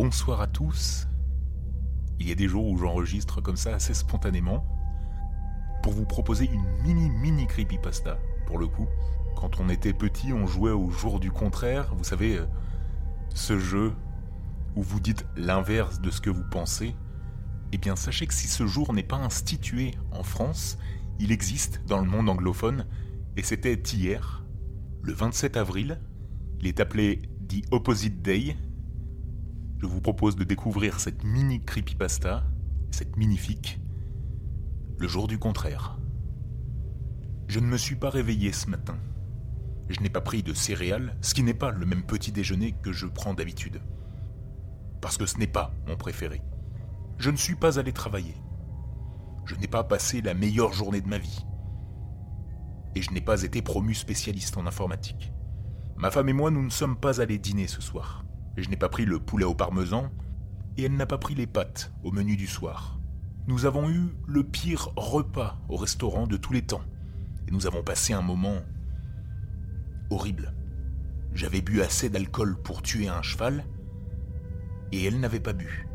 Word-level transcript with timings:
bonsoir 0.00 0.40
à 0.40 0.46
tous. 0.46 1.08
Il 2.20 2.28
y 2.28 2.30
a 2.30 2.36
des 2.36 2.46
jours 2.46 2.68
où 2.68 2.78
j'enregistre 2.78 3.40
comme 3.40 3.56
ça 3.56 3.74
assez 3.74 3.94
spontanément 3.94 4.64
pour 5.82 5.92
vous 5.92 6.04
proposer 6.04 6.48
une 6.48 6.64
mini 6.84 7.10
mini 7.10 7.48
creepypasta 7.48 8.16
pour 8.46 8.58
le 8.58 8.68
coup. 8.68 8.86
Quand 9.34 9.58
on 9.58 9.68
était 9.68 9.92
petit, 9.92 10.32
on 10.32 10.46
jouait 10.46 10.70
au 10.70 10.88
jour 10.88 11.18
du 11.18 11.32
contraire, 11.32 11.92
vous 11.96 12.04
savez 12.04 12.36
euh, 12.36 12.46
ce 13.34 13.58
jeu 13.58 13.92
où 14.76 14.84
vous 14.84 15.00
dites 15.00 15.26
l'inverse 15.36 16.00
de 16.00 16.12
ce 16.12 16.20
que 16.20 16.30
vous 16.30 16.44
pensez. 16.48 16.94
Eh 17.72 17.78
bien, 17.78 17.96
sachez 17.96 18.28
que 18.28 18.34
si 18.34 18.46
ce 18.46 18.68
jour 18.68 18.92
n'est 18.94 19.02
pas 19.02 19.16
institué 19.16 19.96
en 20.12 20.22
France, 20.22 20.78
il 21.18 21.32
existe 21.32 21.82
dans 21.88 21.98
le 21.98 22.08
monde 22.08 22.28
anglophone 22.28 22.86
et 23.36 23.42
c'était 23.42 23.74
hier, 23.74 24.44
le 25.02 25.12
27 25.12 25.56
avril. 25.56 26.00
Il 26.60 26.68
est 26.68 26.78
appelé 26.78 27.20
The 27.48 27.64
Opposite 27.72 28.22
Day 28.22 28.54
je 29.80 29.86
vous 29.86 30.00
propose 30.00 30.34
de 30.34 30.42
découvrir 30.42 30.98
cette 30.98 31.22
mini 31.22 31.64
creepypasta, 31.64 32.42
cette 32.90 33.16
minifique, 33.16 33.80
le 34.98 35.06
jour 35.06 35.28
du 35.28 35.38
contraire. 35.38 35.98
Je 37.46 37.60
ne 37.60 37.66
me 37.66 37.76
suis 37.76 37.94
pas 37.94 38.10
réveillé 38.10 38.52
ce 38.52 38.68
matin. 38.68 38.98
Je 39.88 40.00
n'ai 40.00 40.10
pas 40.10 40.20
pris 40.20 40.42
de 40.42 40.52
céréales, 40.52 41.16
ce 41.20 41.32
qui 41.32 41.44
n'est 41.44 41.54
pas 41.54 41.70
le 41.70 41.86
même 41.86 42.02
petit 42.02 42.32
déjeuner 42.32 42.72
que 42.82 42.92
je 42.92 43.06
prends 43.06 43.34
d'habitude. 43.34 43.80
Parce 45.00 45.16
que 45.16 45.26
ce 45.26 45.38
n'est 45.38 45.46
pas 45.46 45.72
mon 45.86 45.96
préféré. 45.96 46.42
Je 47.18 47.30
ne 47.30 47.36
suis 47.36 47.54
pas 47.54 47.78
allé 47.78 47.92
travailler. 47.92 48.34
Je 49.46 49.54
n'ai 49.54 49.68
pas 49.68 49.84
passé 49.84 50.20
la 50.22 50.34
meilleure 50.34 50.72
journée 50.72 51.00
de 51.00 51.08
ma 51.08 51.18
vie. 51.18 51.46
Et 52.96 53.02
je 53.02 53.12
n'ai 53.12 53.20
pas 53.20 53.44
été 53.44 53.62
promu 53.62 53.94
spécialiste 53.94 54.56
en 54.56 54.66
informatique. 54.66 55.32
Ma 55.96 56.10
femme 56.10 56.28
et 56.28 56.32
moi, 56.32 56.50
nous 56.50 56.64
ne 56.64 56.70
sommes 56.70 56.96
pas 56.96 57.20
allés 57.20 57.38
dîner 57.38 57.68
ce 57.68 57.80
soir. 57.80 58.24
Je 58.58 58.68
n'ai 58.68 58.76
pas 58.76 58.88
pris 58.88 59.04
le 59.04 59.20
poulet 59.20 59.44
au 59.44 59.54
parmesan 59.54 60.10
et 60.76 60.82
elle 60.82 60.96
n'a 60.96 61.06
pas 61.06 61.16
pris 61.16 61.36
les 61.36 61.46
pâtes 61.46 61.92
au 62.02 62.10
menu 62.10 62.36
du 62.36 62.48
soir. 62.48 62.98
Nous 63.46 63.66
avons 63.66 63.88
eu 63.88 64.08
le 64.26 64.42
pire 64.42 64.88
repas 64.96 65.60
au 65.68 65.76
restaurant 65.76 66.26
de 66.26 66.36
tous 66.36 66.52
les 66.52 66.62
temps 66.62 66.82
et 67.46 67.52
nous 67.52 67.68
avons 67.68 67.84
passé 67.84 68.14
un 68.14 68.20
moment 68.20 68.56
horrible. 70.10 70.52
J'avais 71.34 71.60
bu 71.60 71.82
assez 71.82 72.08
d'alcool 72.08 72.60
pour 72.60 72.82
tuer 72.82 73.06
un 73.06 73.22
cheval 73.22 73.64
et 74.90 75.04
elle 75.04 75.20
n'avait 75.20 75.38
pas 75.38 75.52
bu. 75.52 75.86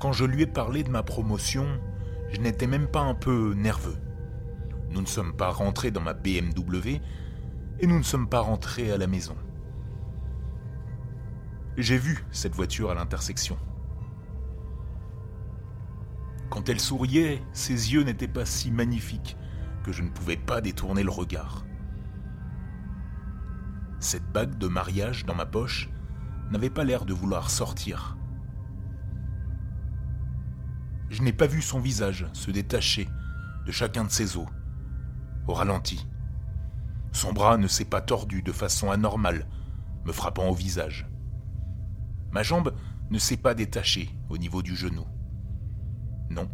Quand 0.00 0.12
je 0.12 0.24
lui 0.24 0.40
ai 0.40 0.46
parlé 0.46 0.84
de 0.84 0.90
ma 0.90 1.02
promotion, 1.02 1.66
je 2.32 2.40
n'étais 2.40 2.66
même 2.66 2.88
pas 2.88 3.02
un 3.02 3.14
peu 3.14 3.52
nerveux. 3.52 3.98
Nous 4.88 5.02
ne 5.02 5.06
sommes 5.06 5.36
pas 5.36 5.50
rentrés 5.50 5.90
dans 5.90 6.00
ma 6.00 6.14
BMW 6.14 7.02
et 7.78 7.86
nous 7.86 7.98
ne 7.98 8.04
sommes 8.04 8.30
pas 8.30 8.40
rentrés 8.40 8.90
à 8.90 8.96
la 8.96 9.06
maison. 9.06 9.36
J'ai 11.78 11.98
vu 11.98 12.24
cette 12.30 12.54
voiture 12.54 12.90
à 12.90 12.94
l'intersection. 12.94 13.58
Quand 16.48 16.70
elle 16.70 16.80
souriait, 16.80 17.42
ses 17.52 17.92
yeux 17.92 18.02
n'étaient 18.02 18.28
pas 18.28 18.46
si 18.46 18.70
magnifiques 18.70 19.36
que 19.84 19.92
je 19.92 20.02
ne 20.02 20.08
pouvais 20.08 20.38
pas 20.38 20.62
détourner 20.62 21.02
le 21.02 21.10
regard. 21.10 21.66
Cette 24.00 24.24
bague 24.32 24.56
de 24.56 24.68
mariage 24.68 25.26
dans 25.26 25.34
ma 25.34 25.44
poche 25.44 25.90
n'avait 26.50 26.70
pas 26.70 26.84
l'air 26.84 27.04
de 27.04 27.12
vouloir 27.12 27.50
sortir. 27.50 28.16
Je 31.10 31.20
n'ai 31.22 31.34
pas 31.34 31.46
vu 31.46 31.60
son 31.60 31.78
visage 31.78 32.26
se 32.32 32.50
détacher 32.50 33.06
de 33.66 33.72
chacun 33.72 34.04
de 34.04 34.10
ses 34.10 34.38
os, 34.38 34.46
au 35.46 35.52
ralenti. 35.52 36.06
Son 37.12 37.34
bras 37.34 37.58
ne 37.58 37.68
s'est 37.68 37.84
pas 37.84 38.00
tordu 38.00 38.40
de 38.40 38.52
façon 38.52 38.90
anormale, 38.90 39.46
me 40.06 40.12
frappant 40.12 40.48
au 40.48 40.54
visage. 40.54 41.06
Ma 42.36 42.42
jambe 42.42 42.74
ne 43.08 43.18
s'est 43.18 43.38
pas 43.38 43.54
détachée 43.54 44.10
au 44.28 44.36
niveau 44.36 44.60
du 44.60 44.76
genou. 44.76 45.06
Non, 46.28 46.50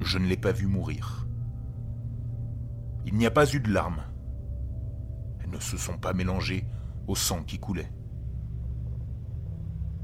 je 0.00 0.18
ne 0.18 0.26
l'ai 0.26 0.36
pas 0.36 0.50
vu 0.50 0.66
mourir. 0.66 1.28
Il 3.06 3.14
n'y 3.14 3.24
a 3.24 3.30
pas 3.30 3.48
eu 3.54 3.60
de 3.60 3.72
larmes. 3.72 4.02
Elles 5.38 5.50
ne 5.50 5.60
se 5.60 5.76
sont 5.76 5.98
pas 5.98 6.14
mélangées 6.14 6.66
au 7.06 7.14
sang 7.14 7.44
qui 7.44 7.60
coulait. 7.60 7.92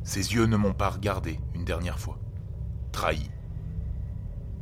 Ses 0.04 0.32
yeux 0.32 0.46
ne 0.46 0.56
m'ont 0.56 0.74
pas 0.74 0.90
regardé 0.90 1.40
une 1.56 1.64
dernière 1.64 1.98
fois. 1.98 2.20
Trahi. 2.92 3.32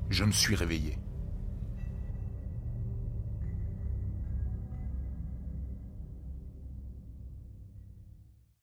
Je 0.09 0.25
me 0.25 0.33
suis 0.33 0.55
réveillé. 0.55 0.99